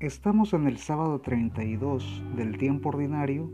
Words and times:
Estamos 0.00 0.52
en 0.52 0.68
el 0.68 0.78
sábado 0.78 1.20
32 1.20 2.22
del 2.36 2.56
tiempo 2.56 2.90
ordinario 2.90 3.50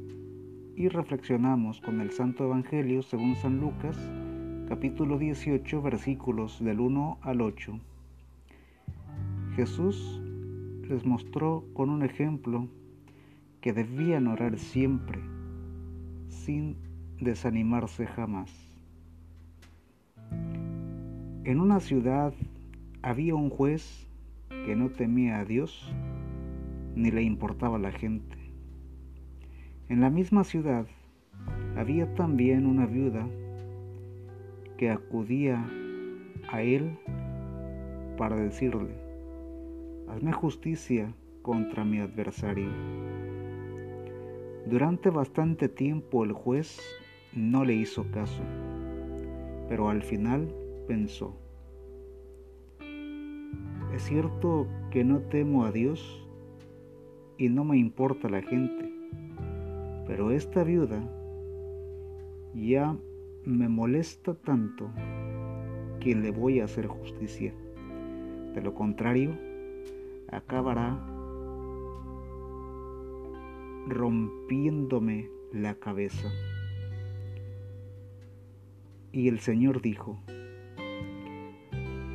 y 0.77 0.89
reflexionamos 0.89 1.81
con 1.81 2.03
el 2.03 2.11
Santo 2.11 2.45
Evangelio 2.45 3.03
según 3.03 3.35
San 3.37 3.61
Lucas, 3.61 3.97
capítulo 4.69 5.17
18, 5.17 5.81
versículos 5.81 6.63
del 6.63 6.81
1 6.81 7.19
al 7.23 7.41
8. 7.41 7.81
Jesús 9.57 10.21
les 10.87 11.07
mostró 11.07 11.65
con 11.73 11.89
un 11.89 12.03
ejemplo 12.03 12.69
que 13.63 13.73
debían 13.73 14.27
orar 14.27 14.59
siempre, 14.59 15.21
sin 16.29 16.77
desanimarse 17.23 18.07
jamás. 18.07 18.53
En 21.45 21.59
una 21.59 21.81
ciudad 21.81 22.35
había 23.01 23.35
un 23.35 23.49
juez 23.49 24.07
que 24.67 24.77
no 24.77 24.91
temía 24.91 25.39
a 25.39 25.47
Dios 25.47 25.91
ni 26.95 27.11
le 27.11 27.23
importaba 27.23 27.79
la 27.79 27.93
gente. 27.93 28.37
En 29.89 30.01
la 30.01 30.11
misma 30.11 30.45
ciudad 30.45 30.87
había 31.77 32.15
también 32.15 32.67
una 32.67 32.87
viuda 32.87 33.27
que 34.77 34.91
acudía 34.91 35.65
a 36.51 36.63
él 36.63 36.99
para 38.17 38.37
decirle, 38.37 38.95
hazme 40.09 40.33
justicia 40.33 41.13
contra 41.43 41.85
mi 41.85 41.99
adversario. 41.99 42.71
Durante 44.67 45.11
bastante 45.11 45.69
tiempo 45.69 46.25
el 46.25 46.33
juez 46.33 46.81
no 47.35 47.65
le 47.65 47.75
hizo 47.75 48.11
caso, 48.11 48.43
pero 49.69 49.91
al 49.91 50.03
final 50.03 50.55
pensó, 50.89 51.37
es 53.95 54.03
cierto 54.03 54.67
que 54.91 55.05
no 55.05 55.21
temo 55.21 55.65
a 55.65 55.73
Dios 55.73 56.24
y 57.39 57.49
no 57.49 57.65
me 57.65 57.79
importa 57.79 58.29
la 58.29 58.43
gente. 58.43 58.93
Pero 60.07 60.31
esta 60.31 60.65
viuda 60.65 61.03
ya 62.55 62.97
me 63.45 63.69
molesta 63.69 64.35
tanto 64.35 64.91
que 66.01 66.15
le 66.15 66.31
voy 66.31 66.61
a 66.61 66.65
hacer 66.65 66.87
justicia. 66.87 67.53
De 68.55 68.63
lo 68.63 68.75
contrario, 68.75 69.37
acabará 70.31 71.05
rompiéndome 73.89 75.29
la 75.53 75.75
cabeza. 75.75 76.29
Y 79.13 79.29
el 79.29 79.41
Señor 79.41 79.81
dijo, 79.81 80.19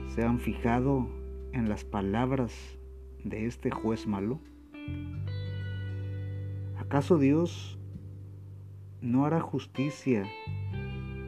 ¿se 0.09 0.23
han 0.23 0.39
fijado 0.39 1.07
en 1.53 1.69
las 1.69 1.85
palabras 1.85 2.77
de 3.23 3.45
este 3.45 3.71
juez 3.71 4.07
malo? 4.07 4.39
¿Acaso 6.77 7.17
Dios 7.17 7.77
no 9.01 9.25
hará 9.25 9.39
justicia 9.41 10.25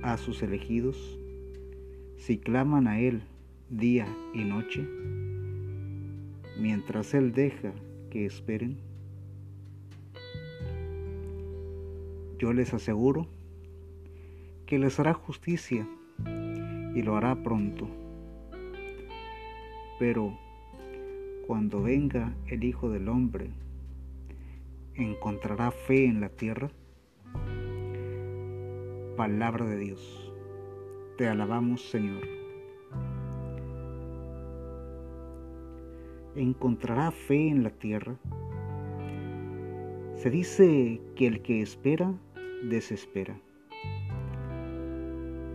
a 0.02 0.18
sus 0.18 0.42
elegidos 0.42 1.20
si 2.18 2.38
claman 2.38 2.88
a 2.88 3.00
Él 3.00 3.24
día 3.70 4.08
y 4.34 4.44
noche, 4.44 4.88
mientras 6.60 7.14
Él 7.14 7.32
deja 7.32 7.74
que 8.10 8.26
esperen? 8.26 8.80
Yo 12.40 12.54
les 12.54 12.74
aseguro 12.74 13.28
que 14.66 14.80
les 14.80 15.00
hará 15.00 15.14
justicia 15.14 15.88
y 16.96 17.02
lo 17.04 17.16
hará 17.16 17.44
pronto. 17.44 17.88
Pero 20.00 20.38
cuando 21.52 21.82
venga 21.82 22.34
el 22.48 22.64
Hijo 22.64 22.90
del 22.90 23.10
Hombre, 23.10 23.50
encontrará 24.96 25.70
fe 25.72 26.06
en 26.06 26.22
la 26.22 26.30
tierra? 26.30 26.72
Palabra 29.18 29.66
de 29.66 29.78
Dios. 29.78 30.34
Te 31.18 31.28
alabamos, 31.28 31.82
Señor. 31.90 32.22
¿Encontrará 36.38 37.12
fe 37.12 37.50
en 37.50 37.64
la 37.64 37.72
tierra? 37.72 38.16
Se 40.16 40.30
dice 40.30 41.02
que 41.18 41.28
el 41.28 41.42
que 41.42 41.62
espera, 41.62 42.14
desespera. 42.70 43.38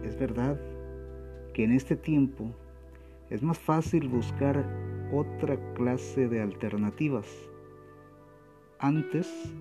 Es 0.04 0.14
verdad 0.18 0.60
que 1.54 1.64
en 1.64 1.72
este 1.72 1.96
tiempo 1.96 2.54
es 3.30 3.42
más 3.42 3.58
fácil 3.58 4.08
buscar 4.08 4.85
otra 5.12 5.56
clase 5.74 6.28
de 6.28 6.40
alternativas 6.42 7.26
antes 8.78 9.52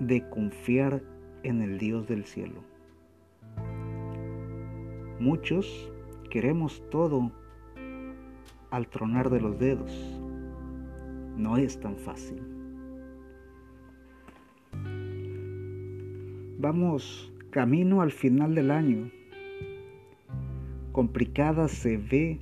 de 0.00 0.28
confiar 0.30 1.02
en 1.42 1.62
el 1.62 1.78
Dios 1.78 2.06
del 2.06 2.24
cielo. 2.24 2.62
Muchos 5.20 5.92
queremos 6.30 6.82
todo 6.90 7.30
al 8.70 8.88
tronar 8.88 9.30
de 9.30 9.40
los 9.40 9.58
dedos. 9.58 10.20
No 11.36 11.56
es 11.56 11.78
tan 11.78 11.96
fácil. 11.96 12.42
Vamos 16.58 17.32
camino 17.50 18.00
al 18.00 18.10
final 18.10 18.54
del 18.54 18.70
año. 18.70 19.10
Complicada 20.92 21.68
se 21.68 21.98
ve 21.98 22.40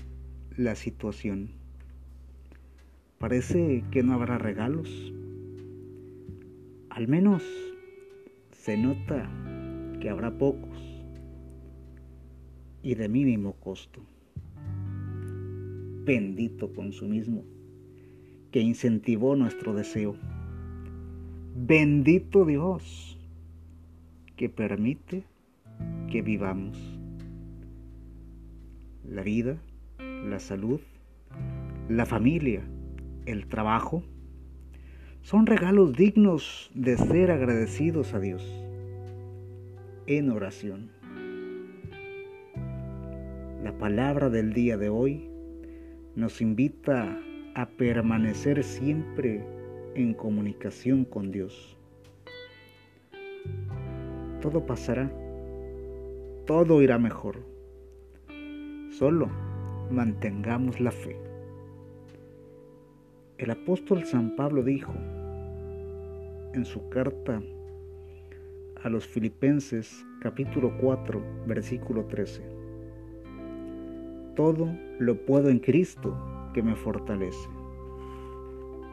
la 0.57 0.75
situación. 0.75 1.51
Parece 3.19 3.85
que 3.91 4.03
no 4.03 4.15
habrá 4.15 4.39
regalos. 4.39 5.13
Al 6.91 7.09
menos 7.09 7.43
se 8.51 8.77
nota 8.77 9.31
que 10.01 10.11
habrá 10.11 10.37
pocos 10.37 10.79
y 12.83 12.95
de 12.95 13.09
mínimo 13.09 13.55
costo. 13.55 14.01
Bendito 16.05 16.73
consumismo 16.73 17.45
que 18.51 18.61
incentivó 18.61 19.37
nuestro 19.37 19.73
deseo. 19.73 20.17
Bendito 21.55 22.45
Dios 22.45 23.19
que 24.37 24.49
permite 24.49 25.25
que 26.11 26.23
vivamos. 26.23 26.79
La 29.09 29.23
vida, 29.23 29.59
la 30.25 30.39
salud, 30.39 30.81
la 31.89 32.07
familia, 32.07 32.63
el 33.27 33.47
trabajo, 33.47 34.03
son 35.23 35.47
regalos 35.47 35.93
dignos 35.93 36.71
de 36.75 36.97
ser 36.97 37.31
agradecidos 37.31 38.15
a 38.15 38.21
Dios 38.21 38.43
en 40.07 40.31
oración. 40.31 40.91
La 43.63 43.77
palabra 43.79 44.31
del 44.31 44.53
día 44.53 44.77
de 44.77 44.89
hoy 44.89 45.29
nos 46.17 46.41
invita 46.41 47.17
a 47.55 47.67
permanecer 47.67 48.65
siempre 48.65 49.45
en 49.95 50.15
comunicación 50.15 51.05
con 51.05 51.31
Dios. 51.31 51.77
Todo 54.41 54.67
pasará, 54.67 55.13
todo 56.47 56.83
irá 56.83 56.99
mejor. 56.99 57.47
Solo 58.91 59.52
mantengamos 59.91 60.81
la 60.81 60.91
fe. 60.91 61.17
El 63.39 63.51
apóstol 63.51 64.05
San 64.05 64.37
Pablo 64.37 64.63
dijo 64.63 64.93
en 66.55 66.65
su 66.65 66.89
carta 66.89 67.43
a 68.83 68.89
los 68.89 69.07
Filipenses 69.07 70.05
capítulo 70.21 70.77
4 70.81 71.23
versículo 71.47 72.05
13, 72.05 72.43
Todo 74.37 74.69
lo 74.99 75.17
puedo 75.27 75.49
en 75.49 75.59
Cristo 75.59 76.17
que 76.55 76.63
me 76.63 76.77
fortalece. 76.77 77.49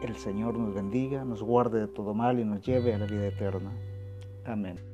El 0.01 0.15
Señor 0.15 0.57
nos 0.57 0.73
bendiga, 0.73 1.25
nos 1.25 1.43
guarde 1.43 1.81
de 1.81 1.87
todo 1.87 2.13
mal 2.13 2.39
y 2.39 2.45
nos 2.45 2.65
lleve 2.65 2.93
a 2.93 2.97
la 2.97 3.05
vida 3.05 3.27
eterna. 3.27 3.71
Amén. 4.45 4.88